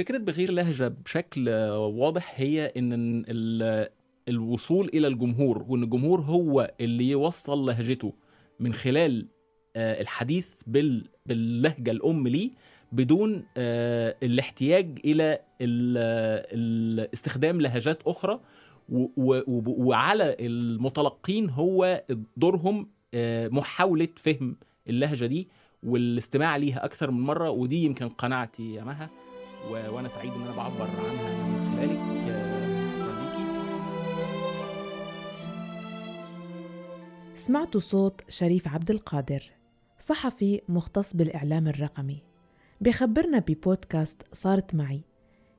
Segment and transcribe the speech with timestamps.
[0.00, 3.24] فكرة بغير لهجة بشكل واضح هي إن
[4.28, 8.14] الوصول إلى الجمهور وإن الجمهور هو اللي يوصل لهجته
[8.60, 9.26] من خلال
[9.76, 10.62] آه، الحديث
[11.26, 12.50] باللهجة الأم ليه
[12.92, 15.38] بدون آه، الاحتياج إلى
[17.14, 18.40] استخدام لهجات أخرى
[18.88, 22.04] وعلى المتلقين هو
[22.36, 24.56] دورهم آه، محاولة فهم
[24.88, 25.48] اللهجة دي
[25.82, 29.29] والاستماع ليها أكثر من مرة ودي يمكن قناعتي يا مها.
[29.68, 32.00] وأنا سعيد إن أنا بعبر عنها من خلالك.
[32.92, 33.44] شكرا ليكي.
[37.34, 39.50] سمعتوا صوت شريف عبد القادر
[39.98, 42.22] صحفي مختص بالإعلام الرقمي.
[42.80, 45.02] بخبرنا ببودكاست صارت معي.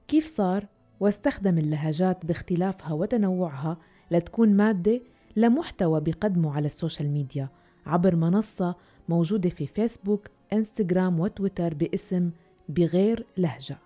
[0.08, 0.68] كيف صار؟
[1.00, 3.78] واستخدم اللهجات باختلافها وتنوعها
[4.12, 5.02] لتكون مادة
[5.36, 7.50] لمحتوى بقدمه على ال social media
[7.86, 8.76] عبر منصة
[9.10, 12.32] موجودة في فيسبوك إنستغرام وتويتر باسم
[12.70, 13.78] بغير لهجة.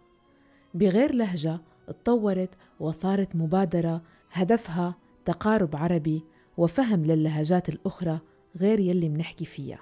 [0.76, 6.24] بغير لهجة اتطورت وصارت مبادرة هدفها تقارب عربي
[6.58, 8.20] وفهم للهجات الأخرى
[8.58, 9.80] غير يلي منحكي فيها.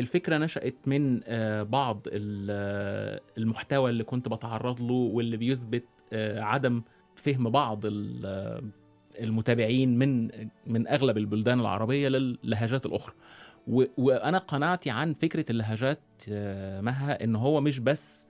[0.00, 6.82] الفكرة نشأت من آه، بعض آه، المحتوى اللي كنت بتعرض له واللي بيثبت آه، عدم
[7.16, 7.80] فهم بعض
[9.20, 10.30] المتابعين من
[10.66, 13.14] من أغلب البلدان العربية للهجات الأخرى.
[13.98, 16.00] وأنا قناعتي عن فكرة اللهجات
[16.80, 18.26] مها إن هو مش بس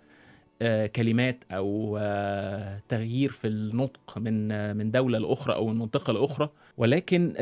[0.87, 6.49] كلمات أو آه، تغيير في النطق من آه، من دولة لأخرى أو من منطقه لأخرى.
[6.77, 7.35] ولكن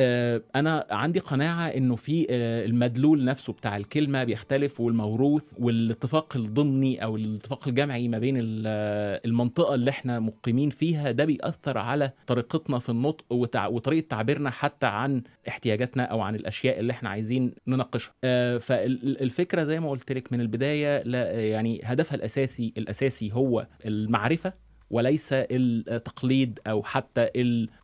[0.57, 2.27] أنا عندي قناعة إنه في
[2.65, 9.91] المدلول نفسه بتاع الكلمة بيختلف والموروث والاتفاق الضمني أو الاتفاق الجمعي ما بين المنطقة اللي
[9.91, 16.21] إحنا مقيمين فيها ده بيأثر على طريقتنا في النطق وطريقة تعبيرنا حتى عن احتياجاتنا أو
[16.21, 18.13] عن الأشياء اللي إحنا عايزين نناقشها.
[18.59, 24.53] فالفكرة زي ما قلت لك من البداية لا يعني هدفها الأساسي الاساسي الاساسي هو المعرفة
[24.91, 27.29] وليس التقليد أو حتى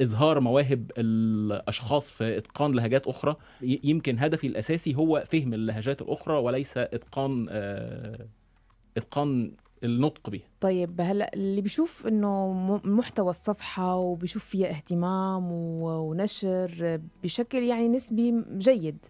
[0.02, 3.36] اظهار مواهب الأشخاص في إتقان لهجات أخرى.
[3.62, 8.26] يمكن هدفي الأساسي هو فهم اللهجات الأخرى وليس إتقان آه،
[8.96, 9.52] إتقان
[9.84, 10.48] النطق بها.
[10.60, 12.52] طيب هلا اللي بيشوف إنه
[12.84, 19.06] محتوى الصفحة وبيشوف فيها اهتمام ونشر بشكل يعني نسبي جيد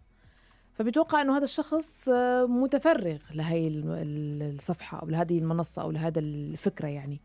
[0.79, 7.21] فبتوقع إنه هذا الشخص آه، متفرغ لهي الصفحة أو لهذه المنصة أو لهذا الفكرة يعني.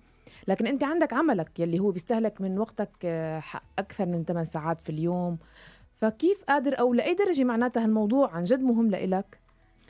[0.48, 3.44] لكن أنت عندك عملك يلي هو بيستهلك من وقتك آه،
[3.80, 5.38] أكثر من 8 ساعات في اليوم.
[6.02, 9.40] فكيف قادر أو لأي درجة معناتها الموضوع عن جد مهم لإلك؟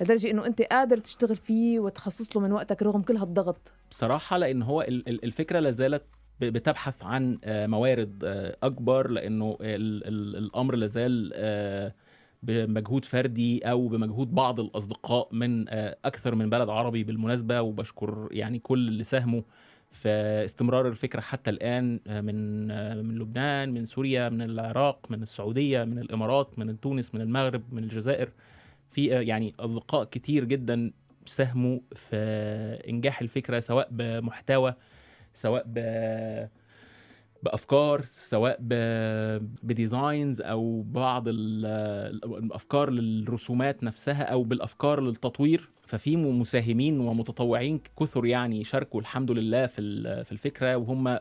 [0.01, 4.61] لدرجة إنه أنت قادر تشتغل فيه وتخصص له من وقتك رغم كل هالضغط؟ بصراحة لأن
[4.61, 6.03] هو الفكرة لازالت
[6.41, 8.23] بتبحث عن آه، موارد
[8.63, 11.31] أكبر لأنه الأمر لازال
[12.43, 18.59] بمجهود فردي أو بمجهود بعض الأصدقاء من آه، أكثر من بلد عربي بالمناسبة وبشكر يعني
[18.59, 19.41] كل اللي ساهموا
[19.91, 20.09] في
[20.45, 25.83] استمرار الفكرة حتى الآن آه، من آه، من لبنان من سوريا من العراق من السعودية
[25.83, 28.29] من الإمارات من تونس من المغرب من الجزائر.
[28.89, 30.91] في يعني أصدقاء كتير جدا
[31.25, 32.15] ساهموا في
[32.89, 34.73] إنجاح الفكرة سواء بمحتوى
[35.33, 35.79] سواء ب
[37.43, 38.57] بأفكار سواء
[39.63, 45.69] بديزاينز أو بعض الأفكار للرسومات نفسها أو بالأفكار للتطوير.
[45.85, 49.81] ففي مساهمين ومتطوعين كثر يعني شاركوا الحمد لله في
[50.23, 51.17] في الفكرة وهم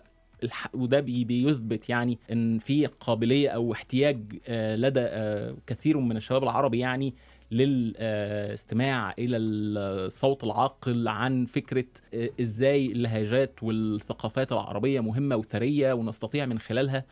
[0.74, 6.78] وده بيثبت يعني إن في قابلية أو احتياج آه، لدى آه، كثير من الشباب العربي
[6.78, 7.14] يعني
[7.50, 11.84] للاستماع إلى الصوت العاقل عن فكرة
[12.14, 17.04] آه، إزاي اللهجات والثقافات العربية مهمة وثرية ونستطيع من خلالها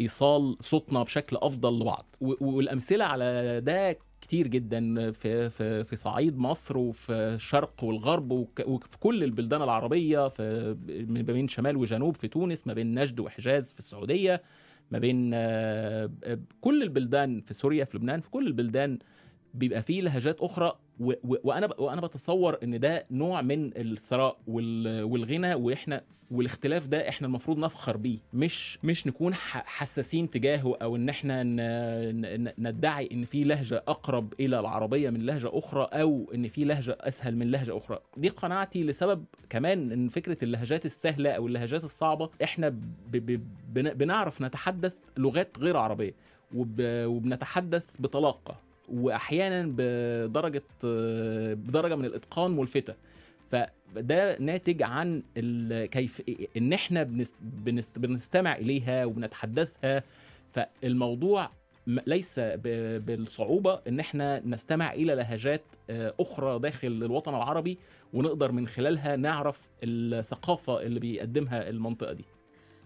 [0.00, 2.16] إيصال صوتنا بشكل أفضل لبعض.
[2.20, 8.32] والأمثلة على ده كتير جدا في في في صعيد مصر وفي الشرق والغرب
[8.66, 10.76] وفي كل البلدان العربية في
[11.08, 14.42] ما بين شمال وجنوب في تونس ما بين نجد وحجاز في السعودية
[14.90, 16.10] ما بين آه،
[16.60, 18.98] كل البلدان في سوريا في لبنان في كل البلدان
[19.54, 21.12] بيبقى فيه لهجات أخرى و...
[21.24, 21.34] و...
[21.44, 21.80] وأنا ب...
[21.80, 25.02] وأنا بتصور إن ده نوع من الثراء وال...
[25.02, 28.18] والغنى وإحنا والاختلاف ده إحنا المفروض نفخر بيه.
[28.34, 32.52] مش مش نكون حساسين تجاهه أو إن إحنا ن...
[32.58, 37.36] ندعي إن في لهجة أقرب إلى العربية من لهجة أخرى أو إن في لهجة أسهل
[37.36, 37.98] من لهجة أخرى.
[38.16, 42.76] دي قناعتي لسبب كمان إن فكرة اللهجات السهلة أو اللهجات الصعبة إحنا ب...
[43.12, 43.40] ب...
[43.74, 46.14] بنعرف نتحدث لغات غير عربية
[46.54, 46.74] وب...
[46.80, 48.69] وبنتحدث بطلاقة.
[48.90, 50.62] وأحيانا بدرجة
[51.54, 52.94] بدرجة من الإتقان ملفتة.
[53.50, 55.22] فده ناتج عن
[55.90, 56.22] كيف
[56.56, 57.02] إن إحنا
[57.96, 60.02] بنستمع إليها وبنتحدثها.
[60.50, 61.50] فالموضوع
[61.86, 62.40] ليس
[62.76, 67.78] بالصعوبة إن إحنا نستمع إلى لهجات آه، أخرى داخل الوطن العربي
[68.12, 72.24] ونقدر من خلالها نعرف الثقافة اللي بيقدمها المنطقة دي.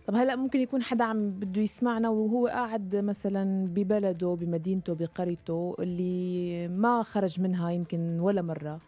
[0.06, 6.68] طب هلا ممكن يكون حدا عم بده يسمعنا وهو قاعد مثلا ببلده بمدينته بقريته اللي
[6.68, 8.80] ما خرج منها يمكن ولا مرة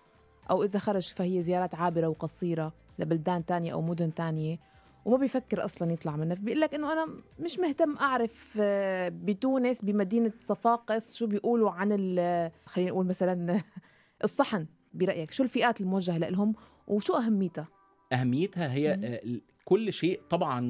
[0.51, 4.59] أو إذا خرج فهي زيارات عابرة وقصيرة لبلدان تانية أو مدن تانية
[5.05, 7.07] وما بيفكر أصلا يطلع منها فبيقول لك إنه أنا
[7.39, 13.61] مش مهتم أعرف آه، بتونس بمدينة صفاقس شو بيقولوا عن ال- خلينا نقول مثلا
[14.25, 16.55] الصحن برأيك شو الفئات الموجهة لهم
[16.87, 17.69] وشو أهميتها
[18.13, 18.93] أهميتها هي.
[18.93, 19.21] آه،
[19.69, 20.61] كل شيء طبعا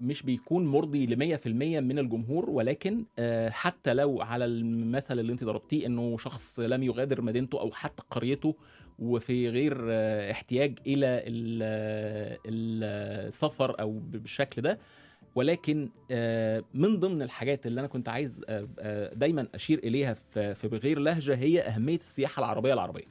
[0.00, 1.46] مش بيكون مرضي ل 100%
[1.80, 7.20] من الجمهور ولكن آه، حتى لو على المثل اللي انت ضربتيه إنه شخص لم يغادر
[7.22, 8.54] مدينته أو حتى قريته
[8.98, 12.42] وفي غير آه، احتياج إلى ال-
[13.26, 14.78] السفر أو بالشكل ده.
[15.34, 20.14] ولكن آه، من ضمن الحاجات اللي أنا كنت عايز آه، آه، دايما أشير إليها
[20.54, 23.04] في بغير لهجة هي أهمية السياحة العربية العربية.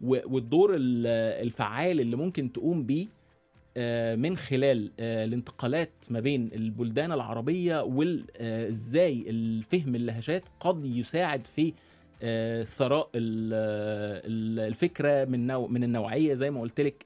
[0.00, 1.06] والدور ال-
[1.46, 3.17] الفعال اللي ممكن تقوم بيه آه،
[4.16, 11.72] من خلال آه، الانتقالات ما بين البلدان العربية وازاي الفهم اللهجات قد يساعد في
[12.22, 13.52] آه، ثراء ال-
[14.26, 17.04] ال- الفكرة من نوع من النوعية زي ما قلت لك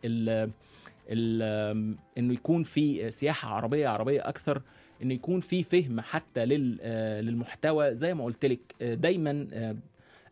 [2.19, 4.63] إنه يكون في سياحة عربية عربية أكثر
[5.03, 9.77] إنه يكون في فهم حتى لل- آه، للمحتوى زي ما قلت لك آه، دايما آه،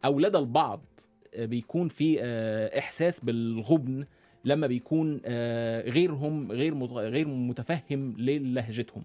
[0.05, 0.83] أو لدى البعض
[1.35, 4.05] آه، بيكون في آه، إحساس بالغبن
[4.45, 9.03] لما بيكون آه، غيرهم غير غير متفهم للهجتهم.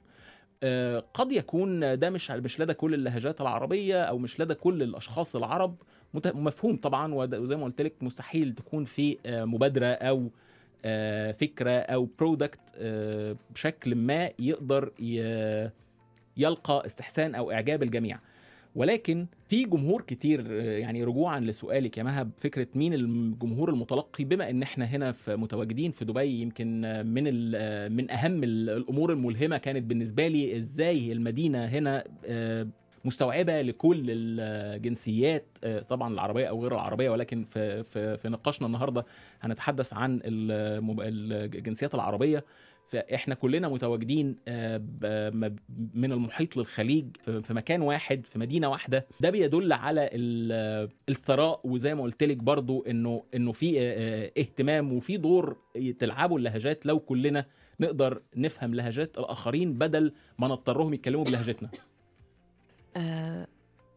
[0.64, 5.36] آه، قد يكون ده مش مش لدى كل اللهجات العربية أو مش لدى كل الأشخاص
[5.36, 5.76] العرب.
[6.14, 10.30] مفهوم طبعا وزي ما قلت لك مستحيل تكون في آه، مبادرة أو
[11.34, 12.60] فكرة أو برودكت
[13.54, 14.92] بشكل ما يقدر
[16.38, 18.20] يلقى استحسان أو إعجاب الجميع.
[18.76, 24.64] ولكن في جمهور كتير يعني رجوعا لسؤالك يا مهب فكرة مين الجمهور المتلقي؟ بما إن
[24.64, 27.24] إحنا هنا في متواجدين في دبي يمكن من
[27.92, 32.68] من أهم ال- الأمور الملهمة كانت بالنسبة لي إزاي المدينة هنا آه،
[33.06, 39.06] مستوعبة لكل الجنسيات آه، طبعا العربية أو غير العربية ولكن في في في نقاشنا النهارده
[39.42, 42.44] هنتحدث عن الجنسيات العربية.
[42.88, 44.78] فاحنا كلنا متواجدين آه،
[45.94, 49.06] من المحيط للخليج في مكان واحد في مدينة واحدة.
[49.20, 54.32] ده بيدل على ال- الثراء وزي ما قلت لك برضو إنه إنه في آه، آه،
[54.38, 55.58] اهتمام وفي دور
[56.00, 56.86] تلعبه اللهجات.
[56.86, 57.46] لو كلنا
[57.80, 61.70] نقدر نفهم لهجات الآخرين بدل ما نضطرهم يتكلموا بلهجتنا.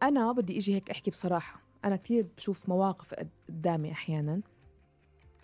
[0.03, 1.61] أنا بدي إجي هيك أحكي بصراحة.
[1.85, 4.41] أنا كتير بشوف مواقف قد- قدامي أحيانا.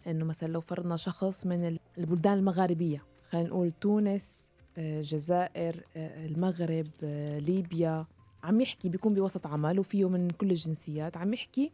[0.08, 3.04] إنه مثلا لو فرضنا شخص من ال- البلدان المغاربية.
[3.30, 8.06] خلينا نقول تونس آه، الجزائر آه، المغرب آه، ليبيا.
[8.44, 11.72] عم يحكي بيكون بوسط عمل وفيه من كل الجنسيات عم يحكي.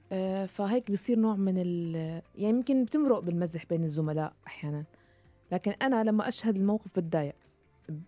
[0.48, 1.96] فهيك بصير نوع من ال
[2.36, 4.84] يعني يمكن بتمرق بالمزح بين الزملاء أحيانا.
[5.52, 7.36] لكن أنا لما أشهد الموقف بتضايق.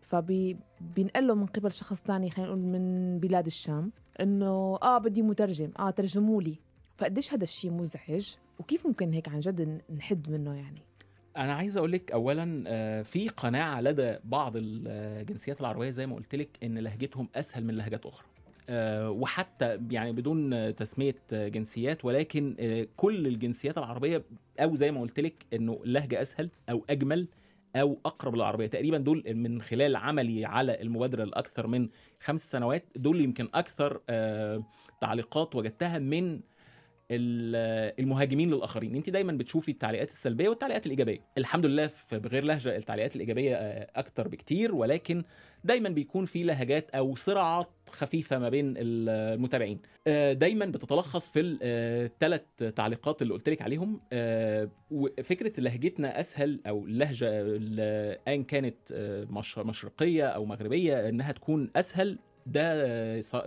[0.02, 3.92] فبينقل له من قبل شخص تاني خلينا نقول من بلاد الشام
[4.22, 6.56] إنه آه بدي مترجم آه ترجموا لي.
[6.98, 10.82] فقديش هذا الشيء مزعج؟ وكيف ممكن هيك عن جد نحد منه يعني؟
[11.38, 16.36] أنا عايز أقول لك اولا آه، في قناعة لدى بعض الجنسيات العربية زي ما قلت
[16.36, 18.28] لك إن لهجتهم أسهل من لهجات أخرى.
[18.70, 24.24] آه، وحتى يعني بدون تسمية جنسيات ولكن آه، كل الجنسيات العربية
[24.60, 27.28] أو زي ما قلت لك إنه اللهجه أسهل أو أجمل
[27.76, 28.68] أو أقرب للعربية.
[28.68, 34.02] تقريبا دول من خلال عملي على المبادرة الاكثر من خمس سنوات دول يمكن أكثر
[35.02, 36.40] تعليقات وجدتها من
[37.12, 38.96] المهاجمين للآخرين.
[38.96, 41.20] انت دايما بتشوفي التعليقات السلبية والتعليقات الإيجابية.
[41.38, 45.24] الحمد لله في بغير لهجة التعليقات الإيجابية آه، أكتر بكتير ولكن
[45.64, 49.80] دايما بيكون في لهجات أو صراعات خفيفة ما بين ال- المتابعين.
[50.08, 52.42] آه، دايما بتتلخص في الثلاث
[52.76, 54.02] تعليقات اللي قلت لك عليهم.
[54.14, 61.32] آه، وفكرة لهجتنا أسهل أو اللهجه ال- آن كانت آه، مش- مشرقية أو مغربية إنها
[61.32, 62.74] تكون أسهل ده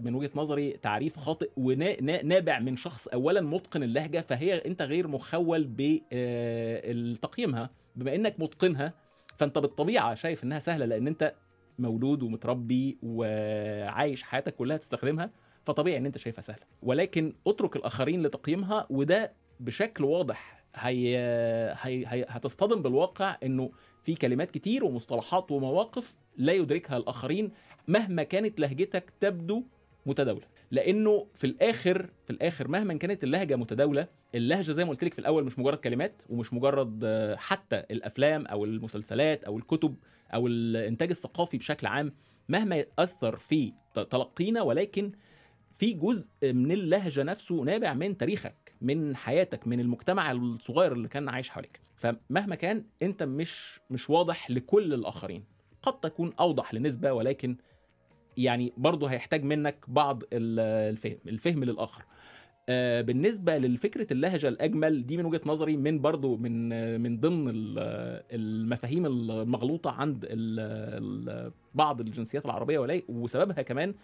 [0.01, 5.67] من وجهة نظري تعريف خاطئ ونابع من شخص اولا متقن اللهجة فهي أنت غير مخول
[5.71, 8.93] بتقييمها بما إنك متقنها
[9.37, 11.35] فأنت بالطبيعة شايف إنها سهلة لأن أنت
[11.79, 15.31] مولود ومتربي وعايش حياتك كلها تستخدمها
[15.65, 16.63] فطبيعي إن أنت شايفها سهلة.
[16.83, 21.17] ولكن اترك الآخرين لتقييمها وده بشكل واضح هي...
[21.81, 22.05] هي...
[22.07, 22.27] هي...
[22.29, 23.71] هتصطدم بالواقع إنه
[24.03, 27.51] في كلمات كتير ومصطلحات ومواقف لا يدركها الآخرين.
[27.89, 29.63] مهما كانت لهجتك تبدو
[30.07, 30.47] متداولة.
[30.71, 35.19] لأنه في الآخر في الآخر مهما كانت اللهجة متداولة اللهجة زي ما قلت لك في
[35.19, 37.05] الأول مش مجرد كلمات ومش مجرد
[37.39, 39.97] حتى الأفلام أو المسلسلات أو الكتب
[40.35, 42.13] أو الإنتاج الثقافي بشكل عام
[42.49, 45.13] مهما يأثر في تلقينا ولكن
[45.79, 51.29] في جزء من اللهجة نفسه نابع من تاريخك من حياتك من المجتمع الصغير اللي كان
[51.29, 51.81] عايش حواليك.
[51.97, 55.45] فمهما كان أنت مش مش واضح لكل الآخرين.
[55.83, 57.57] قد تكون أوضح لنسبة ولكن
[58.37, 62.05] يعني برضه هيحتاج منك بعض ال- الفهم الفهم للآخر.
[62.69, 66.69] آه، بالنسبة لفكرة اللهجة الأجمل دي من وجهة نظري من برضو من
[67.01, 70.25] من ضمن ال- المفاهيم المغلوطة عند
[71.75, 73.95] بعض الجنسيات العربية وسببها كمان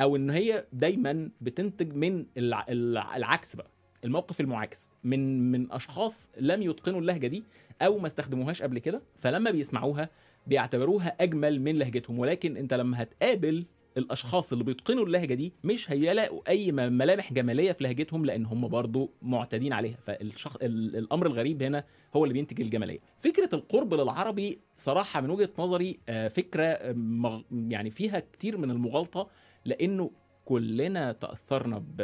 [0.00, 3.70] أو إن هي دايما بتنتج من الع- الع- العكس بقى
[4.04, 4.90] الموقف المعاكس.
[5.04, 7.44] من من أشخاص لم يتقنوا اللهجة دي
[7.82, 10.08] أو ما استخدموهاش قبل كده فلما بيسمعوها
[10.46, 16.40] بيعتبروها أجمل من لهجتهم ولكن أنت لما هتقابل الأشخاص اللي بيتقنوا اللهجة دي مش هيلاقوا
[16.48, 19.96] أي ملامح جمالية في لهجتهم لأن هم برضو معتادين عليها.
[20.02, 21.84] فالشخص ال- الأمر الغريب هنا
[22.16, 22.98] هو اللي بينتج الجمالية.
[23.18, 29.28] فكرة القرب للعربي صراحة من وجهة نظري آه، فكرة آه، يعني فيها كتير من المغالطة
[29.64, 30.10] لأنه
[30.44, 31.96] كلنا تأثرنا ب-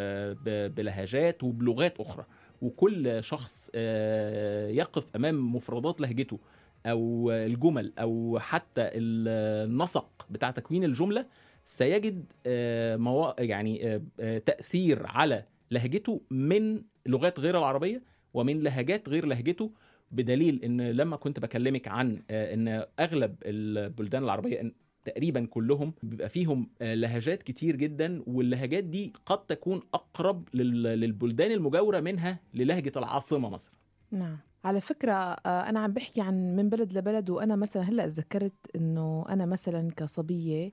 [0.45, 2.27] ب- بلهجات وبلغات أخرى
[2.63, 6.39] وكل شخص آه، يقف أمام مفردات لهجته.
[6.87, 11.27] أو الجمل أو حتى ال- النسق بتاع تكوين الجملة
[11.65, 13.35] سيجد آه،.
[13.39, 18.03] يعني آه، آه، تأثير على لهجته من لغات غير العربية
[18.35, 19.73] ومن لهجات غير لهجته
[20.11, 24.73] بدليل إن لما كنت بكلمك عن إن أغلب البلدان العربية
[25.05, 32.01] تقريبا كلهم بيبقى فيهم لهجات كتير جدا واللهجات دي قد تكون أقرب لل- للبلدان المجاورة
[32.01, 33.73] منها للهجة العاصمة مثلا
[34.11, 38.55] نعم على فكرة آه، أنا عم بحكي عن من بلد لبلد وأنا مثلا هلأ تذكرت
[38.76, 40.73] إنه أنا مثلا كصبية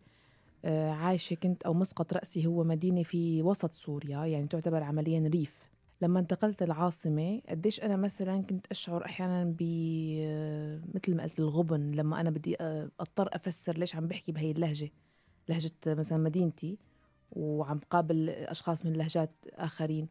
[0.66, 5.60] آه، عايشة كنت أو مسقط رأسي هو مدينة في وسط سوريا يعني تعتبر عمليا ريف.
[6.02, 9.62] لما انتقلت العاصمة قديش أنا مثلا كنت أشعر أحيانا ب
[10.22, 12.58] آه، مثل ما قلت الغبن لما أنا بدي
[13.00, 14.92] أضطر أفسر ليش عم بحكي بهي اللهجة
[15.50, 16.78] لهجة مثلا مدينتي
[17.32, 20.08] وعم قابل أشخاص من لهجات آخرين.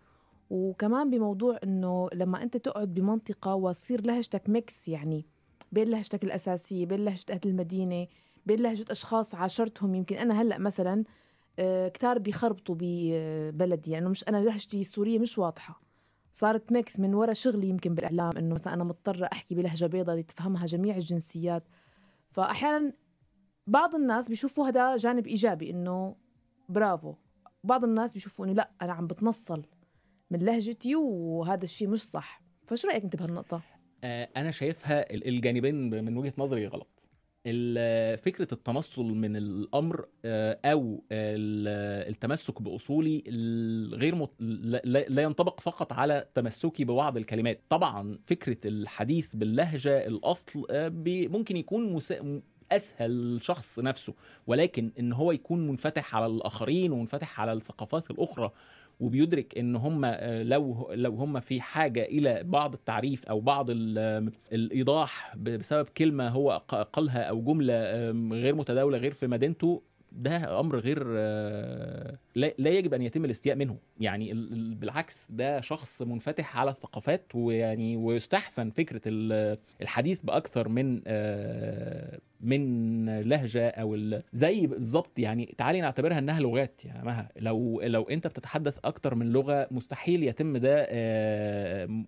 [0.50, 5.26] وكمان بموضوع إنه لما أنت تقعد بمنطقة وتصير لهجتك mix يعني
[5.72, 8.06] بين لهجتك الأساسية بين لهجة أهل المدينة
[8.46, 9.94] بين لهجة أشخاص عاشرتهم.
[9.94, 11.04] يمكن أنا هلأ مثلا
[11.58, 13.90] آه، كتار بيخربطوا ببلدي.
[13.90, 15.82] يعني مش أنا لهجتي السورية مش واضحة.
[16.32, 20.66] صارت mix من وراء شغلي يمكن بالإعلام إنه مثلا أنا مضطرة أحكي بلهجة بيضاء تفهمها
[20.66, 21.68] جميع الجنسيات.
[22.28, 22.92] فاحيانا
[23.66, 26.16] بعض الناس بيشوفوا هذا جانب إيجابي إنه
[26.68, 27.14] برافو
[27.64, 29.62] بعض الناس بيشوفوا إنه لأ أنا عم بتنصل.
[30.30, 32.42] من لهجتي وهذا الشيء مش صح.
[32.66, 33.62] فشو رأيك انت بهالنقطة؟
[34.04, 36.88] آه، أنا شايفها ال- الجانبين من وجهة نظري غلط.
[38.16, 44.30] فكرة التنصل من الأمر آه، أو ال- التمسك بأصولي الغير مت...
[45.08, 47.60] لا ينطبق فقط على تمسكي ببعض الكلمات.
[47.68, 50.88] طبعا فكرة الحديث باللهجة الأصل آه،
[51.28, 52.40] ممكن يكون مسا...
[52.72, 54.14] أسهل شخص نفسه
[54.46, 58.52] ولكن إن هو يكون منفتح على الآخرين ومنفتح على الثقافات الأخرى
[59.00, 64.32] وبيدرك إن هم آه، لو لو هم في حاجة إلى بعض التعريف أو بعض ال-
[64.52, 66.62] الإيضاح بسبب كلمة هو
[66.92, 67.74] قالها أو جملة
[68.32, 69.82] غير متداولة غير في مدينته
[70.16, 73.76] ده أمر غير آه، لا يجب أن يتم الاستياء منه.
[74.00, 80.68] يعني ال- ال- بالعكس ده شخص منفتح على الثقافات ويعني ويستحسن فكرة ال- الحديث بأكثر
[80.68, 87.28] من آه، من لهجة أو زي بالظبط يعني تعالي نعتبرها إنها لغات يا مها.
[87.36, 92.04] لو لو أنت بتتحدث أكتر من لغة مستحيل يتم ده آه،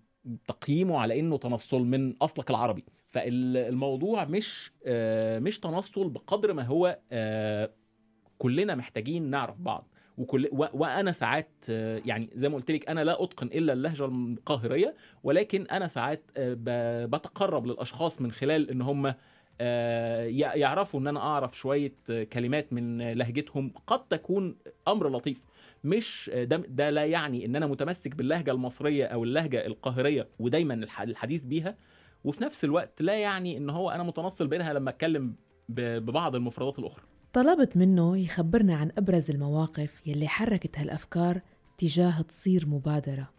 [0.47, 2.85] تقييمه على إنه تنصل من أصلك العربي.
[3.07, 4.71] فالموضوع مش
[5.39, 6.99] مش تنصل بقدر ما هو
[8.39, 9.87] كلنا محتاجين نعرف بعض.
[10.17, 10.65] وكل و...
[10.73, 15.67] وأنا ساعات آه، يعني زي ما قلت لك أنا لا أتقن إلا اللهجة القاهرية ولكن
[15.71, 16.63] أنا ساعات آه، ب...
[17.15, 19.13] بتقرب للأشخاص من خلال إن هم
[19.61, 20.23] آه،
[20.55, 21.93] يعرفوا إن أنا أعرف شوية
[22.33, 23.73] كلمات من لهجتهم.
[23.87, 24.55] قد تكون
[24.87, 25.45] أمر لطيف.
[25.83, 31.01] مش ده ده لا يعني إن أنا متمسك باللهجة المصرية أو اللهجة القاهرية ودايما الح-
[31.01, 31.75] الحديث بيها.
[32.23, 35.35] وفي نفس الوقت لا يعني إن هو أنا متنصل بينها لما أتكلم
[35.69, 37.03] ببعض المفردات الأخرى.
[37.33, 41.41] طلبت منه يخبرنا عن أبرز المواقف يلي حركت هالأفكار
[41.77, 43.29] تجاه تصير مبادرة.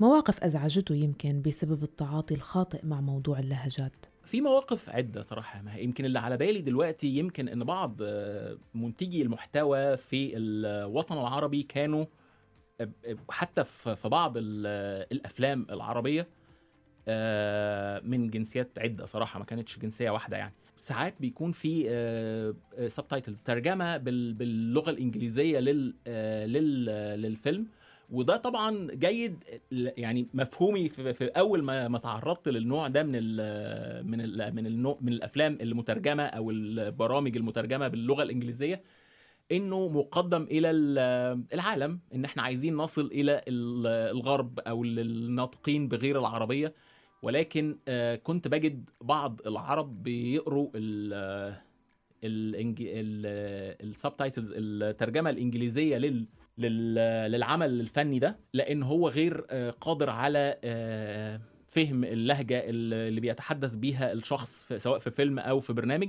[0.00, 4.06] مواقف أزعجته يمكن بسبب التعاطي الخاطئ مع موضوع اللهجات.
[4.22, 9.22] في مواقف عدة صراحة ما يمكن اللي على بالي دلوقتي يمكن إن بعض آه، منتجي
[9.22, 12.04] المحتوى في الوطن العربي كانوا
[12.80, 16.28] آه، آه، حتى في بعض ال- الأفلام العربية
[18.08, 20.54] من جنسيات عدة صراحة ما كانتش جنسية واحدة يعني.
[20.84, 21.84] ساعات بيكون في
[22.88, 27.66] subtitles ترجمة بال- باللغة الإنجليزية لل آه، لل آه، للفيلم.
[28.10, 34.20] وده طبعا جيد يعني مفهومي في, أول ما ما تعرضت للنوع ده من ال من
[34.20, 38.82] ال من النوع من الأفلام المترجمة أو البرامج المترجمة باللغة الإنجليزية
[39.52, 43.86] إنه مقدم إلى ال- العالم إن إحنا عايزين نصل إلى ال-
[44.16, 46.74] الغرب أو الناطقين بغير العربية.
[47.24, 51.14] ولكن آه، كنت بجد بعض العرب بيقروا ال
[53.90, 56.26] السبتايتلز الترجمة الإنجليزية لل
[56.58, 63.74] لل- للعمل الفني ده لأن هو غير آه، قادر على آه، فهم اللهجة اللي بيتحدث
[63.74, 66.08] بيها الشخص سواء في فيلم أو في برنامج.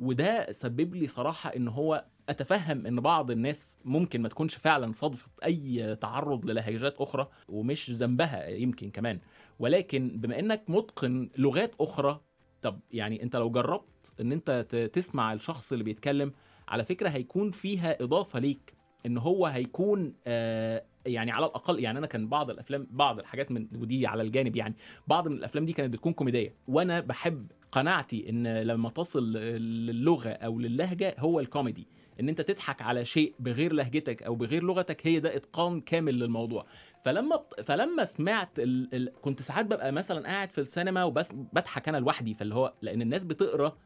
[0.00, 5.30] وده سبب لي صراحة إن هو أتفهم إن بعض الناس ممكن ما تكونش فعلا صادفت
[5.44, 9.18] أي تعرض للهجات أخرى ومش ذنبها يمكن كمان.
[9.58, 12.20] ولكن بما إنك متقن لغات أخرى
[12.62, 14.50] طب يعني أنت لو جربت إن أنت
[14.92, 16.32] تسمع الشخص اللي بيتكلم
[16.68, 18.74] على فكرة هيكون فيها إضافة ليك
[19.06, 23.68] إن هو هيكون آه يعني على الأقل يعني أنا كان بعض الأفلام بعض الحاجات من
[23.76, 24.74] ودي على الجانب يعني
[25.06, 30.58] بعض من الأفلام دي كانت بتكون كوميدية وأنا بحب قناعتي إن لما تصل للغة أو
[30.60, 31.86] للهجة هو الكوميدي.
[32.20, 36.66] إن أنت تضحك على شيء بغير لهجتك أو بغير لغتك هي ده إتقان كامل للموضوع
[37.04, 38.94] فلما فلما سمعت ال...
[38.94, 39.12] ال...
[39.22, 43.24] كنت ساعات ببقى مثلا قاعد في السينما وبس بضحك أنا لوحدي فاللي هو لأن الناس
[43.24, 43.76] بتقرأ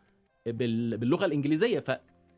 [0.47, 0.97] بال...
[0.97, 1.79] باللغة الإنجليزية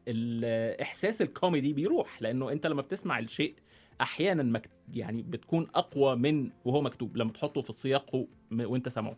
[0.07, 3.55] فالإحساس الكوميدي بيروح لأنه أنت لما بتسمع الشيء
[4.01, 4.71] أحيانا مك...
[4.93, 8.27] يعني بتكون أقوى من وهو مكتوب لما تحطه في السياق.
[8.53, 9.17] وأنت سامعه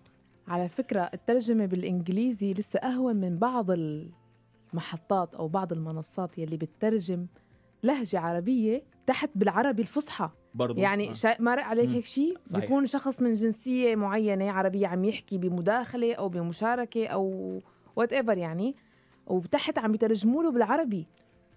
[0.48, 3.66] على فكرة الترجمة بالإنجليزي لسه أهون من بعض
[4.72, 7.26] المحطات أو بعض المنصات يلي بتترجم
[7.82, 11.12] لهجة عربية تحت بالعربي الفصحى برضه يعني آه.
[11.12, 11.42] شا...
[11.42, 11.90] مرق عليك.
[11.90, 12.38] هيك شيء.
[12.54, 17.60] بيكون شخص من جنسية معينة عربية عم يحكي بمداخلة أو بمشاركة أو
[17.96, 18.76] وات ايفر يعني
[19.26, 21.06] وتحت عم يترجموا له بالعربي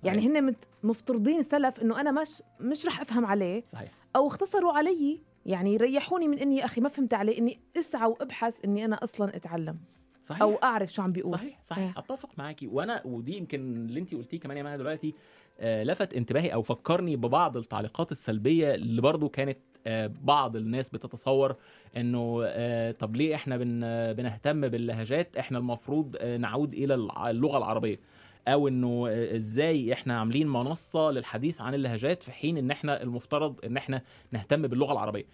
[0.03, 0.31] يعني صحيح.
[0.31, 5.77] هن مفترضين سلف إنه أنا مش مش رح أفهم عليه صحيح أو اختصروا علي يعني
[5.77, 9.77] ريحوني من إني يا أخي ما فهمت عليه إني اسعى وأبحث إني أنا أصلا أتعلم
[10.25, 10.41] صحيح.
[10.41, 11.31] أو أعرف شو عم بيقول.
[11.33, 11.83] صحيح صحيح.
[11.83, 11.93] إيه.
[11.97, 15.13] أتفق معاكي وأنا ودي يمكن اللي انت قلتيه كمان يا معايا دلوقتي
[15.59, 21.55] آه، لفت انتباهي أو فكرني ببعض التعليقات السلبية اللي برضو كانت آه، بعض الناس بتتصور
[21.97, 26.93] إنه آه، طب ليه إحنا بن آه، بنهتم باللهجات؟ إحنا المفروض آه، نعود إلى
[27.29, 27.99] اللغة العربية.
[28.47, 33.65] أو إنه آه، إزاي إحنا عاملين منصة للحديث عن اللهجات في حين إن إحنا المفترض
[33.65, 35.25] إن إحنا نهتم باللغة العربية.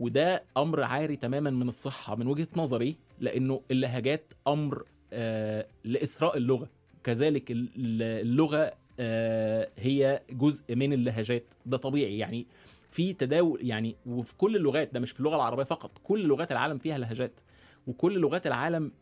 [0.00, 6.68] وده أمر عاري تماما من الصحة من وجهة نظري لأنه اللهجات أمر آه لإثراء اللغة.
[7.04, 11.44] كذلك ال- ال- اللغة آه هي جزء من اللهجات.
[11.66, 12.18] ده طبيعي.
[12.18, 12.46] يعني
[12.90, 16.78] في تداول يعني وفي كل اللغات ده مش في اللغة العربية فقط كل لغات العالم
[16.78, 17.40] فيها لهجات.
[17.86, 18.92] وكل لغات العالم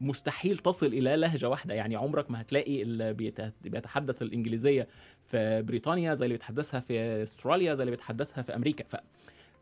[0.00, 1.74] مستحيل تصل إلى لهجة واحدة.
[1.74, 4.88] يعني عمرك ما هتلاقي اللي بيت- بيتحدث الإنجليزية
[5.24, 8.84] في بريطانيا زي اللي بيتحدثها في أستراليا زي اللي بيتحدثها في أمريكا.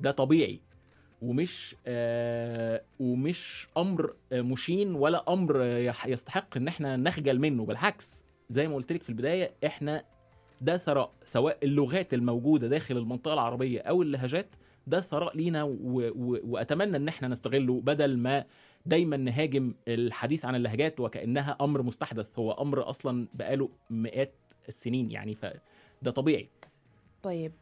[0.00, 0.60] فده طبيعي.
[1.22, 5.62] ومش آه ومش أمر آه، مشين ولا أمر
[6.06, 7.64] يستحق إن إحنا نخجل منه.
[7.64, 10.04] بالعكس زي ما قلت لك في البداية إحنا
[10.60, 15.72] ده ثراء سواء اللغات الموجودة داخل المنطقة العربية أو اللهجات ده ثراء لينا و...
[16.14, 16.38] و...
[16.44, 18.44] وأتمنى إن إحنا نستغله بدل ما
[18.86, 22.38] دايما نهاجم الحديث عن اللهجات وكأنها أمر مستحدث.
[22.38, 24.34] هو أمر أصلا بقاله مئات
[24.68, 26.48] السنين يعني فده طبيعي.
[27.22, 27.52] طيب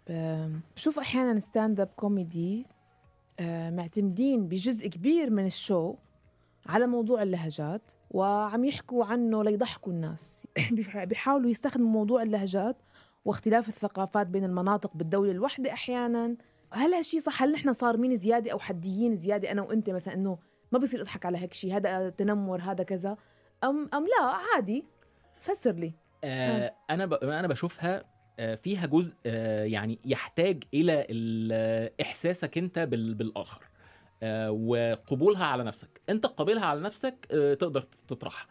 [0.76, 2.72] بشوف أحيانا stand-up comedies
[3.70, 5.94] معتمدين بجزء كبير من ال show
[6.66, 10.46] على موضوع اللهجات وعم يحكوا عنه ليضحكوا الناس.
[10.72, 12.76] بيح- بيحاولوا يستخدموا موضوع اللهجات
[13.24, 16.36] واختلاف الثقافات بين المناطق بالدولة الواحدة أحيانا.
[16.72, 20.38] هل هالشي صح؟ هل نحن صارمين زيادة أو حديين زيادة؟ أنا وأنت مثلا إنه
[20.72, 23.16] ما بصير أضحك على هيك شيء هذا تنمر هذا كذا.
[23.64, 24.84] أم أم لا عادي.
[25.40, 25.92] فسر لي.
[26.24, 27.12] آه أنا ب...
[27.14, 28.04] أنا بشوفها آه،
[28.62, 33.14] فيها جزء آه، يعني يحتاج إلى ال- إحساسك أنت بال...
[33.14, 33.62] بالآخر.
[34.22, 36.00] آه، وقبولها على نفسك.
[36.08, 38.46] أنت قابلها على نفسك آه، تقدر تطرحها.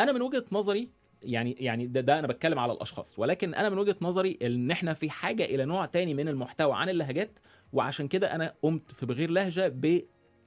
[0.00, 0.88] أنا من وجهة نظري
[1.22, 3.18] يعني يعني ده, ده أنا بتكلم على الأشخاص.
[3.18, 6.88] ولكن أنا من وجهة نظري إن إحنا في حاجة إلى نوع تاني من المحتوى عن
[6.88, 7.38] اللهجات.
[7.72, 9.68] وعشان كده أنا قمت في بغير لهجة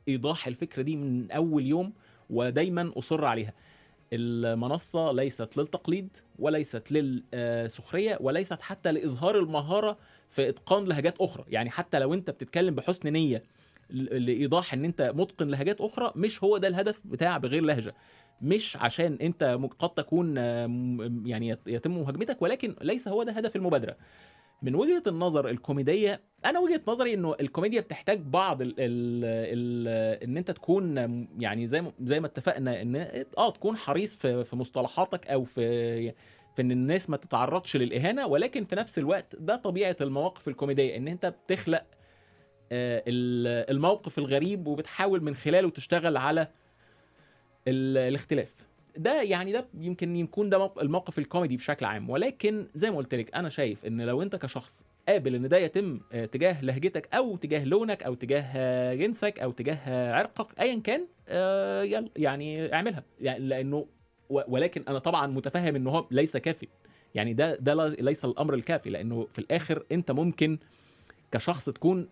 [0.08, 1.94] بإيضاح الفكرة دي من أول يوم.
[2.30, 3.54] ودايما أصر عليها.
[4.14, 9.98] المنصة ليست للتقليد وليست للسخرية وليست حتى لإظهار المهارة
[10.30, 11.44] في إتقان لهجات أخرى.
[11.48, 13.44] يعني حتى لو أنت بتتكلم بحسن نية
[13.90, 17.96] لإيضاح إن أنت متقن لهجات أخرى مش هو ده الهدف بتاع بغير لهجة.
[18.42, 20.38] مش عشان أنت قد تكون
[21.28, 23.98] يعني يت- يتم مهاجمتك ولكن ليس هو ده هدف المبادرة.
[24.62, 30.38] من وجهة النظر الكوميدية أنا وجهة نظري إنه الكوميديا بتحتاج بعض ال ال ال إن
[30.38, 30.98] أنت تكون
[31.40, 32.96] يعني زي ما زي ما اتفقنا إن
[33.38, 36.12] آه تكون حريص في في مصطلحاتك أو في
[36.56, 41.08] في إن الناس ما تتعرضش للإهانة ولكن في نفس الوقت ده طبيعة المواقف الكوميدية إن
[41.08, 41.84] أنت بتخلق
[42.72, 46.42] آه، ال- الموقف الغريب وبتحاول من خلاله تشتغل على
[47.68, 48.54] ال- الاختلاف.
[48.98, 52.10] ده يعني ده يمكن يكون ده موق- الموقف الكوميدي بشكل عام.
[52.10, 56.00] ولكن زي ما قلت لك أنا شايف إن لو أنت كشخص قابل إن ده يتم
[56.14, 60.80] آه، تجاه لهجتك أو تجاه لونك أو تجاه آه، جنسك أو تجاه آه، عرقك ايا
[60.80, 61.08] كان
[61.92, 63.04] يلا يعني اعملها.
[63.22, 63.86] يعني لأنه
[64.30, 66.68] ولكن أنا طبعا متفهم إن هو ليس كافي.
[67.16, 70.58] يعني ده ده ليس الأمر الكافي لأنه في الآخر أنت ممكن
[71.32, 72.08] كشخص تكون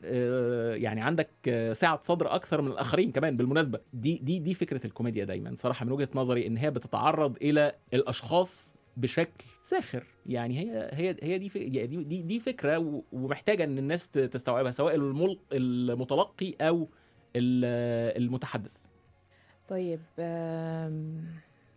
[0.73, 1.29] يعني عندك
[1.73, 3.79] سعة صدر أكثر من الآخرين كمان بالمناسبة.
[3.93, 5.55] دي دي دي فكرة الكوميديا دايما.
[5.55, 10.03] صراحة من وجهة نظري إن هي بتتعرض إلى الأشخاص بشكل ساخر.
[10.25, 14.95] يعني هي هي هي دي يعني دي دي, فكرة ومحتاجة إن الناس تستوعبها سواء
[15.51, 16.89] المتلقي أو
[17.35, 18.77] ال- المتحدث.
[19.67, 19.99] طيب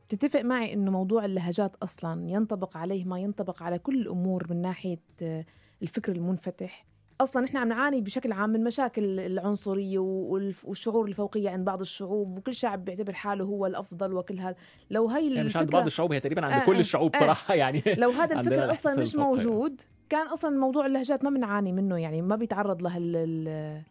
[0.09, 4.99] تتفق معي إنه موضوع اللهجات أصلا ينطبق عليه ما ينطبق على كل الأمور من ناحية
[5.23, 5.45] آه،
[5.83, 6.87] الفكر المنفتح؟
[7.21, 12.55] أصلا إحنا عم نعاني بشكل عام من مشاكل العنصرية والشعور الفوقية عند بعض الشعوب وكل
[12.55, 14.57] شعب بيعتبر حاله هو الأفضل وكل هذا
[14.91, 17.21] لو هي يعني مش عند بعض الشعوب هي تقريبا عند آه، كل آه، الشعوب آه.
[17.21, 19.17] صراحة يعني لو هذا الفكر أصلا مش.
[19.17, 23.83] موجود كان أصلا موضوع اللهجات ما بنعاني منه يعني ما بيتعرض له ال- ال-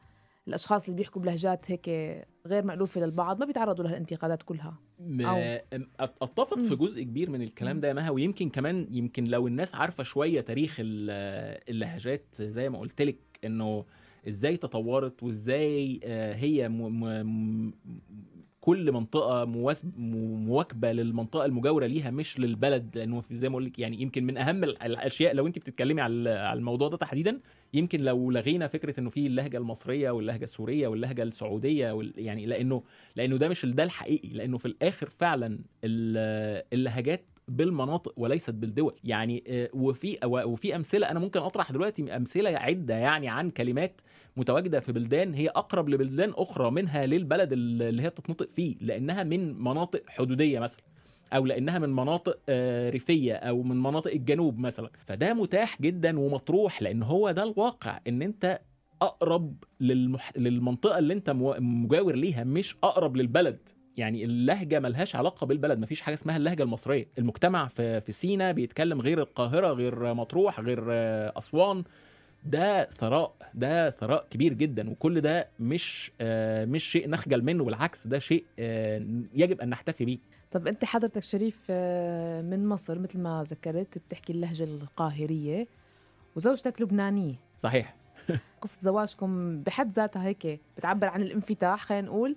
[0.47, 1.89] الأشخاص اللي بيحكوا بلهجات هيك
[2.47, 4.77] غير مألوفة للبعض ما بيتعرضوا لهالانتقادات كلها
[5.99, 6.75] أتفق في.
[6.75, 10.75] جزء كبير من الكلام ده يا مها ويمكن كمان يمكن لو الناس عارفة شوية تاريخ
[10.79, 13.85] ال- اللهجات زي ما قلت لك إنه
[14.27, 17.03] إزاي تطورت وإزاي آه، هي م...
[17.03, 17.73] م...
[18.65, 24.01] كل منطقة مواكبة للمنطقة المجاورة ليها مش للبلد لأنه في- زي ما أقول لك يعني
[24.01, 26.13] يمكن من أهم ال- الأشياء لو أنت بتتكلمي على
[26.53, 27.39] الموضوع ده تحديدا
[27.73, 32.13] يمكن لو لغينا فكرة إنه في اللهجة المصرية واللهجة السورية واللهجة السعودية وال...
[32.17, 32.83] يعني لأنه
[33.15, 38.95] لأنه ده مش ده الحقيقي لأنه في الآخر فعلا ال- اللهجات بالمناطق وليست بالدول.
[39.03, 44.01] يعني آه، وفي وفي أمثلة أنا ممكن أطرح دلوقتي أمثلة عدة يعني عن كلمات
[44.37, 49.63] متواجدة في بلدان هي أقرب لبلدان أخرى منها للبلد اللي هي بتتنطق فيه لأنها من
[49.63, 50.81] مناطق حدودية مثلا
[51.33, 54.89] أو لأنها من مناطق آه، ريفية أو من مناطق الجنوب مثلا.
[55.05, 58.61] فده متاح جدا ومطروح لأن هو ده الواقع إن أنت
[59.01, 60.37] أقرب للمح...
[60.37, 61.29] للمنطقة اللي أنت
[61.59, 63.69] مجاور ليها مش أقرب للبلد.
[63.97, 67.07] يعني اللهجة ملهاش علاقة بالبلد مفيش حاجة اسمها اللهجة المصرية.
[67.17, 70.83] المجتمع في في سينا بيتكلم غير القاهرة غير مطروح غير
[71.37, 71.83] أسوان.
[72.45, 78.07] ده ثراء ده ثراء كبير جدا وكل ده مش آه، مش شيء نخجل منه بالعكس
[78.07, 80.17] ده شيء آه، يجب أن نحتفي بيه.
[80.51, 85.67] طب أنت حضرتك شريف آه، من مصر مثل ما ذكرت بتحكي اللهجة القاهرية
[86.35, 87.35] وزوجتك لبنانية.
[87.59, 87.95] صحيح.
[88.61, 92.35] قصة زواجكم بحد ذاتها هيك بتعبر عن الانفتاح خلينا نقول.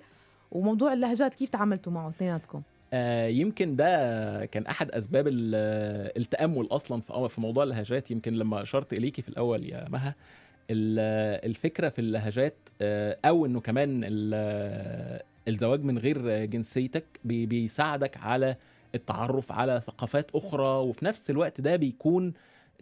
[0.53, 7.01] وموضوع اللهجات كيف تعاملتوا معه اثنيناتكم؟ آه، يمكن ده كان أحد أسباب ال- التأمل أصلا
[7.01, 8.11] في في موضوع اللهجات.
[8.11, 10.15] يمكن لما أشرت إليكي في الأول يا مها
[10.71, 18.17] ال- الفكرة في اللهجات آه، أو إنه كمان ال- الزواج من غير جنسيتك بي- بيساعدك
[18.17, 18.57] على
[18.95, 20.67] التعرف على ثقافات أخرى.
[20.89, 22.33] وفي نفس الوقت ده بيكون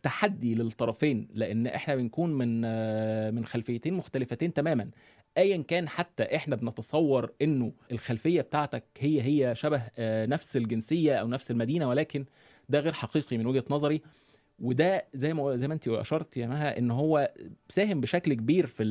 [0.03, 4.89] تحدي للطرفين لأن إحنا بنكون من آه، من خلفيتين مختلفتين تماما.
[5.39, 11.29] ايا كان حتى إحنا بنتصور إنه الخلفية بتاعتك هي هي شبه آه، نفس الجنسية أو
[11.29, 12.25] نفس المدينة ولكن
[12.69, 14.03] ده غير حقيقي من وجهة نظري.
[14.61, 17.31] وده زي ما زي ما أنت أشرت يا مها إن هو
[17.69, 18.85] ساهم بشكل كبير في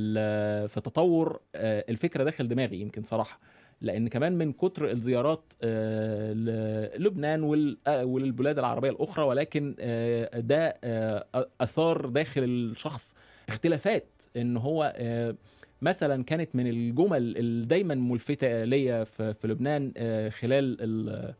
[0.67, 3.39] في تطور آه، الفكرة داخل دماغي يمكن صراحة.
[3.81, 9.75] لأن كمان من كتر الزيارات آه، للبنان وال- وللبلاد العربية الأخرى ولكن
[10.33, 10.77] ده
[11.61, 13.15] أثار داخل الشخص
[13.49, 14.93] اختلافات إن هو
[15.81, 21.33] مثلا كانت من الجمل اللي دايما ملفتة ليا في لبنان آه، خلال ال-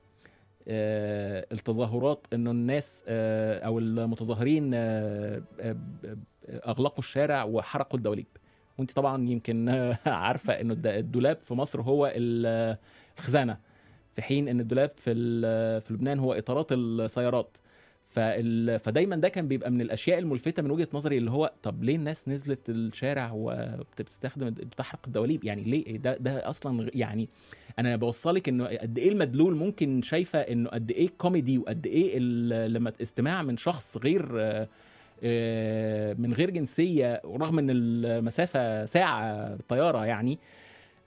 [0.67, 4.71] آه، التظاهرات إنه الناس آه، أو المتظاهرين
[6.49, 8.27] أغلقوا الشارع وحرقوا الدواليب.
[8.77, 9.69] وأنت طبعا يمكن
[10.05, 12.77] عارفة إنه الد- الدولاب في مصر هو ال-
[13.17, 13.57] الخزانة
[14.13, 15.13] في حين إن الدولاب في
[15.81, 17.57] في لبنان هو إطارات السيارات.
[18.15, 18.79] فال...
[18.79, 22.27] فدايما ده كان بيبقى من الأشياء الملفتة من وجهة نظري اللي هو طب ليه الناس
[22.29, 27.29] نزلت الشارع وبتستخدم بتحرق الدواليب؟ يعني ليه ده ده أصلا يعني
[27.79, 32.19] أنا بوصلك إنه قد إيه المدلول ممكن شايفة إنه قد إيه كوميدي وقد إيه
[32.67, 34.27] لما استماع من شخص غير
[35.23, 40.39] آه، من غير جنسية ورغم إن المسافة ساعة بالطيارة يعني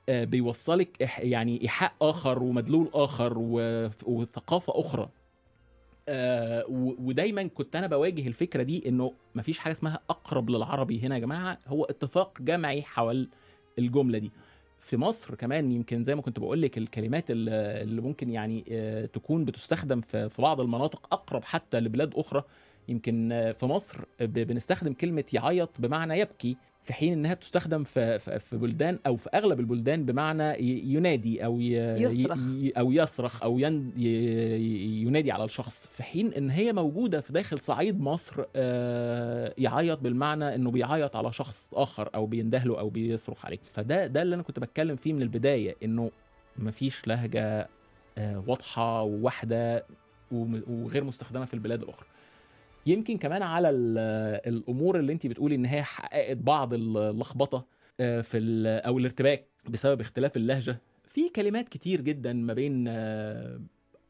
[0.09, 3.39] آه، بيوصلك يعني إيحاء آخر ومدلول آخر
[4.07, 5.09] وثقافة أخرى.
[6.09, 6.65] آه،
[6.99, 11.59] ودايما كنت أنا بواجه الفكرة دي إنه مفيش حاجة اسمها أقرب للعربي هنا يا جماعة.
[11.67, 13.29] هو اتفاق جمعي حول
[13.79, 14.33] الجملة دي.
[14.81, 19.45] في مصر كمان يمكن زي ما كنت بقول لك الكلمات اللي ممكن يعني آه، تكون
[19.45, 22.43] بتستخدم في بعض المناطق أقرب حتى لبلاد أخرى.
[22.89, 26.57] يمكن في مصر بنستخدم كلمة يعيط بمعنى يبكي.
[26.89, 30.63] في حين إنها بتستخدم في في بلدان أو في أغلب البلدان بمعنى
[30.95, 31.65] ينادي أو ي-
[32.21, 32.39] يصرخ.
[32.79, 38.45] أو يصرخ أو ينادي على الشخص في حين إن هي موجودة في داخل صعيد مصر
[38.57, 44.07] آه، يعيط بالمعنى إنه بيعيط على شخص آخر أو بينده له أو بيصرخ عليه فده
[44.07, 46.11] ده اللي أنا كنت بتكلم فيه من البداية إنه
[46.59, 47.69] مفيش لهجة
[48.19, 49.85] آه، واضحة وواحدة
[50.33, 52.07] وغير مستخدمة في البلاد الأخرى
[52.89, 53.99] يمكن كمان على ال-
[54.55, 57.67] الأمور اللي انت بتقولي إن هي حققت بعض اللخبطة
[58.01, 58.39] آه، في
[58.87, 60.79] أو الارتباك بسبب اختلاف اللهجة.
[61.09, 63.61] في كلمات كتير جدا ما بين آه،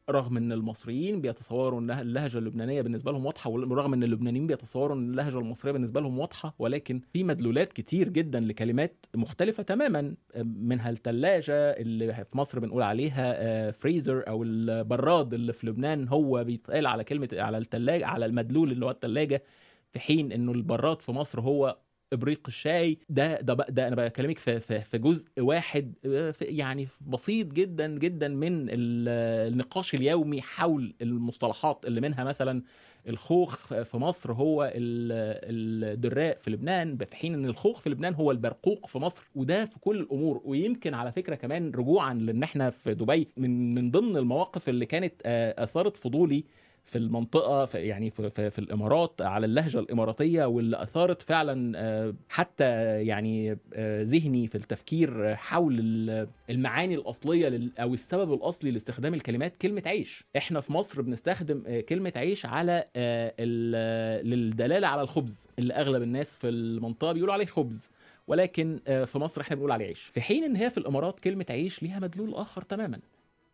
[0.09, 5.11] رغم إن المصريين بيتصوروا ان اللهجة اللبنانية بالنسبة لهم واضحة ورغم إن اللبنانيين بيتصوروا إن
[5.11, 10.15] اللهجة المصرية بالنسبة لهم واضحة ولكن في مدلولات كتير جدا لكلمات مختلفة تماما.
[10.43, 16.43] منها الثلاجه اللي في مصر بنقول عليها آه، فريزر أو البراد اللي في لبنان هو
[16.43, 19.43] بيتقال على كلمة على الثلاجه على المدلول اللي هو الثلاجه
[19.91, 21.77] في حين إنه البراد في مصر هو
[22.13, 22.97] إبريق الشاي.
[23.09, 27.87] ده ده ده أنا بكلمك في في في جزء واحد آه، في- يعني بسيط جدا
[27.97, 32.61] جدا من ال- النقاش اليومي حول المصطلحات اللي منها مثلا
[33.07, 36.97] الخوخ في مصر هو ال- الدراء في لبنان.
[36.97, 40.41] في حين إن الخوخ في لبنان هو البرقوق في مصر وده في كل الأمور.
[40.45, 45.13] ويمكن على فكرة كمان رجوعا لأن إحنا في دبي من من ضمن المواقف اللي كانت
[45.25, 46.43] آه، أثارت فضولي
[46.89, 52.13] في المنطقة في يعني في, في, في الإمارات على اللهجة الإماراتية واللي أثارت فعلا آه،
[52.29, 52.65] حتى
[53.05, 59.83] يعني آه، ذهني في التفكير حول ال- المعاني الأصلية أو السبب الأصلي لاستخدام الكلمات كلمة
[59.85, 60.23] عيش.
[60.37, 66.35] إحنا في مصر بنستخدم آه، كلمة عيش على ال- للدلالة على الخبز اللي أغلب الناس
[66.35, 67.89] في المنطقة بيقولوا عليه خبز.
[68.27, 70.01] ولكن في مصر إحنا بنقول عليه عيش.
[70.01, 72.99] في حين إن هي في الإمارات كلمة عيش ليها مدلول آخر تماما.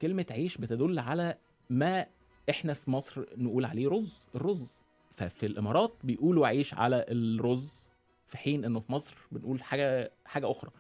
[0.01, 1.35] كلمة عيش بتدل على
[1.69, 2.05] ما
[2.49, 4.77] إحنا في مصر نقول عليه رز الرز.
[5.11, 7.85] ففي الامارات بيقولوا عيش على الرز.
[8.25, 10.71] في حين انه في مصر بنقول حاجة حاجة أخرى.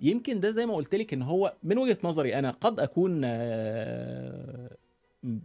[0.00, 4.76] يمكن ده زي ما قلت لك ان هو من وجهة نظري أنا قد اكون آه،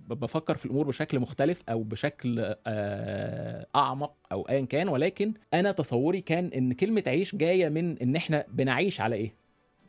[0.07, 4.87] بفكر في الأمور بشكل مختلف أو بشكل آه، اعمق أو ايا كان.
[4.89, 9.40] ولكن أنا تصوري كان ان كلمة عيش جاية من ان إحنا بنعيش على إيه؟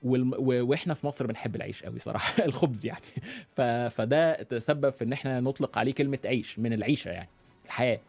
[0.04, 3.00] وإحنا في مصر بنحب العيش قوي صراحة الخبز يعني.
[3.50, 3.60] ف...
[3.60, 7.28] فده تسبب في ان إحنا نطلق عليه كلمة عيش من العيشة يعني
[7.64, 8.00] الحياة.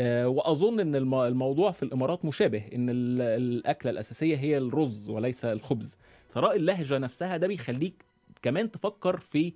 [0.00, 1.14] آه، وأظن إن الم...
[1.14, 3.20] الموضوع في الإمارات مشابه إن ال...
[3.22, 5.98] الأكلة الأساسية هي الرز وليس الخبز.
[6.30, 8.04] ثراء اللهجة نفسها ده بيخليك
[8.42, 9.52] كمان تفكر في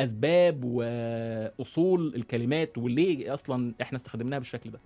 [0.00, 4.78] أسباب وأصول الكلمات وليه أصلا إحنا استخدمناها بالشكل ده.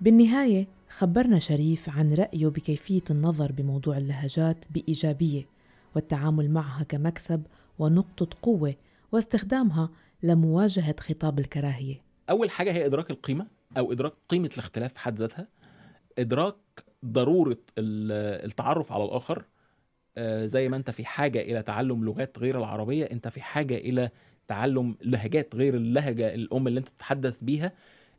[0.00, 5.46] بالنهاية خبرنا شريف عن رأيه بكيفية النظر بموضوع اللهجات بإيجابية.
[5.96, 7.42] والتعامل معها كمكسب
[7.78, 8.74] ونقطة قوة
[9.12, 9.90] واستخدامها
[10.22, 12.02] لمواجهة خطاب الكراهية.
[12.30, 13.46] أول حاجة هي إدراك القيمة
[13.78, 15.48] أو إدراك قيمة الاختلاف في حد ذاتها.
[16.18, 16.56] إدراك
[17.04, 19.44] ضرورة ال- التعرف على الآخر.
[20.18, 24.10] آه، زي ما أنت في حاجة إلى تعلم لغات غير العربية أنت في حاجة إلى
[24.48, 27.72] تعلم لهجات غير اللهجة الأم اللي أنت تتحدث بيها.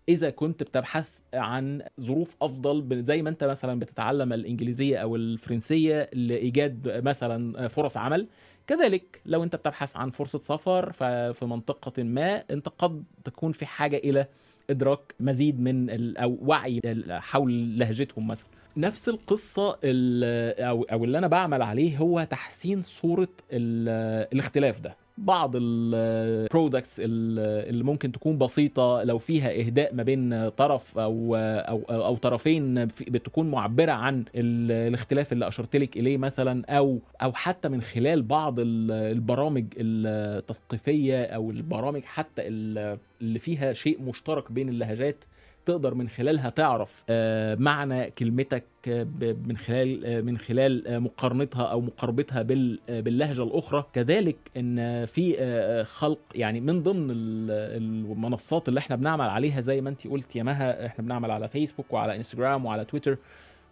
[0.10, 7.02] إذا كنت بتبحث عن ظروف أفضل زي ما أنت مثلا بتتعلم الإنجليزية أو الفرنسية لإيجاد
[7.06, 8.28] مثلا فرص عمل.
[8.67, 13.98] كذلك لو أنت بتبحث عن فرصة سفر ففي منطقة ما أنت قد تكون في حاجة
[13.98, 14.28] إلى
[14.70, 18.48] إدراك مزيد من أو وعي حول لهجتهم مثلا.
[18.78, 24.96] نفس القصة ال- أو أو اللي أنا بعمل عليه هو تحسين صورة ال- الاختلاف ده.
[25.17, 32.15] بعض البرودكتس اللي ممكن تكون بسيطة لو فيها إهداء ما بين طرف أو أو أو,
[32.15, 37.69] طرفين في- بتكون معبرة عن ال- الاختلاف اللي أشرت لك إليه مثلا أو أو حتى
[37.69, 44.69] من خلال بعض ال- البرامج التثقيفية أو البرامج حتى ال- اللي فيها شيء مشترك بين
[44.69, 45.23] اللهجات
[45.67, 49.08] تقدر من خلالها تعرف آه، معنى كلمتك آه،
[49.45, 53.86] من خلال آه، من خلال مقارنتها أو مقاربتها بال- باللهجة الأخرى.
[53.93, 57.51] كذلك إن في خلق يعني من ضمن ال-
[57.84, 61.93] المنصات اللي إحنا بنعمل عليها زي ما انت قلت يا مها إحنا بنعمل على فيسبوك
[61.93, 63.17] وعلى انستجرام وعلى تويتر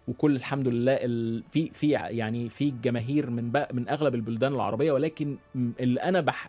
[0.07, 0.95] وكل الحمد لله
[1.51, 4.91] في في يعني في جماهير من بق- من أغلب البلدان العربية.
[4.91, 6.47] ولكن اللي أنا بح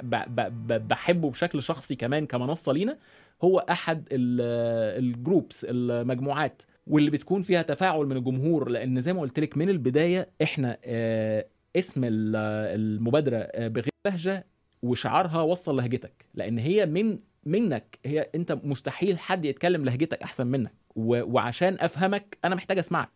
[0.89, 2.97] بحبه بشكل شخصي كمان كمنصة لينا
[3.45, 9.41] هو أحد ال- الجروبس المجموعات واللي بتكون فيها تفاعل من الجمهور لأن زي ما قلت
[9.41, 11.47] لك من البداية إحنا آه،
[11.77, 12.37] اسم ال-
[12.81, 14.47] المبادرة آه، بغير لهجه
[14.83, 20.73] وشعارها وصل لهجتك لأن هي من منك هي أنت مستحيل حد يتكلم لهجتك أحسن منك
[20.97, 23.09] وعشان أفهمك أنا محتاج أسمعك.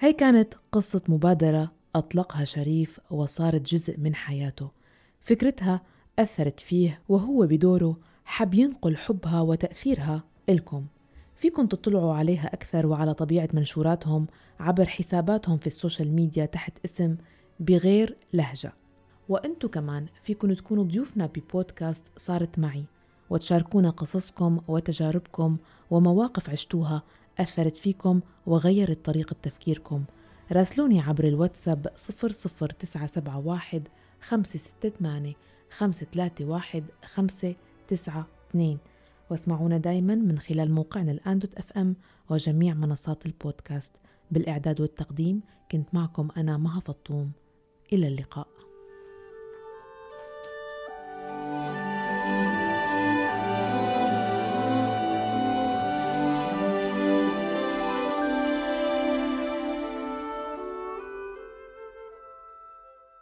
[0.00, 4.70] هي كانت قصة مبادرة أطلقها شريف وصارت جزء من حياته.
[5.20, 5.82] فكرتها
[6.18, 10.86] أثرت فيه وهو بدوره حب ينقل حبها وتأثيرها إلكم.
[11.34, 14.26] فيكم تطلعوا عليها أكثر وعلى طبيعة منشوراتهم
[14.60, 17.16] عبر حساباتهم في السوشيال ميديا تحت اسم
[17.60, 18.72] بغير لهجة.
[19.28, 22.84] وأنتوا كمان فيكم تكونوا ضيوفنا ببودكاست صارت معي.
[23.30, 25.56] وتشاركونا قصصكم وتجاربكم
[25.90, 27.02] ومواقف عشتوها
[27.40, 30.04] أثرت فيكم وغيرت طريقة تفكيركم.
[30.52, 33.82] راسلوني عبر الواتساب 00971
[34.20, 35.34] 568
[35.70, 38.78] 531 592
[39.30, 41.96] واسمعونا دايما من خلال موقعنا الآن دوت أف أم
[42.30, 43.92] وجميع منصات البودكاست.
[44.30, 45.40] بالإعداد والتقديم
[45.72, 47.32] كنت معكم أنا مها فطوم.
[47.92, 48.57] إلى اللقاء.